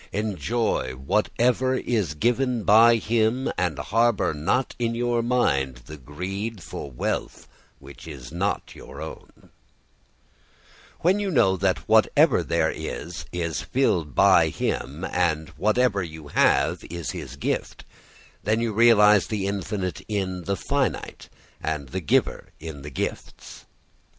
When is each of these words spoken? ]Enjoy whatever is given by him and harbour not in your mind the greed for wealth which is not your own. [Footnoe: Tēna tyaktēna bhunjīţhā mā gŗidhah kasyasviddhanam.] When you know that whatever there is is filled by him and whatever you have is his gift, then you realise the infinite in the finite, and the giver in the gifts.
]Enjoy 0.11 0.93
whatever 0.95 1.75
is 1.75 2.15
given 2.15 2.63
by 2.63 2.95
him 2.95 3.51
and 3.55 3.77
harbour 3.77 4.33
not 4.33 4.73
in 4.79 4.95
your 4.95 5.21
mind 5.21 5.83
the 5.85 5.95
greed 5.95 6.63
for 6.63 6.89
wealth 6.89 7.47
which 7.77 8.07
is 8.07 8.31
not 8.31 8.71
your 8.73 8.99
own. 8.99 9.29
[Footnoe: 9.37 9.51
Tēna 9.53 9.53
tyaktēna 9.61 9.61
bhunjīţhā 9.77 9.93
mā 9.93 9.93
gŗidhah 9.93 9.93
kasyasviddhanam.] 9.93 10.97
When 11.01 11.19
you 11.19 11.29
know 11.31 11.57
that 11.57 11.77
whatever 11.87 12.41
there 12.43 12.71
is 12.71 13.25
is 13.31 13.61
filled 13.61 14.15
by 14.15 14.47
him 14.49 15.03
and 15.03 15.49
whatever 15.49 16.01
you 16.01 16.27
have 16.29 16.83
is 16.89 17.11
his 17.11 17.35
gift, 17.35 17.85
then 18.43 18.59
you 18.59 18.73
realise 18.73 19.27
the 19.27 19.45
infinite 19.45 20.01
in 20.07 20.45
the 20.45 20.57
finite, 20.57 21.29
and 21.61 21.89
the 21.89 22.01
giver 22.01 22.47
in 22.59 22.81
the 22.81 22.89
gifts. 22.89 23.65